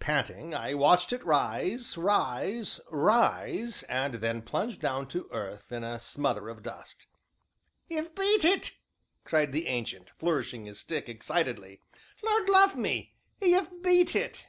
[0.00, 6.00] Panting, I watched it rise, rise, rise, and then plunge down to earth in a
[6.00, 7.06] smother of dust.
[7.88, 8.80] "'E've beat it!"
[9.22, 11.80] cried the Ancient, flourishing his stick excitedly.
[12.24, 14.48] "Lord love me, 'e've beat it!"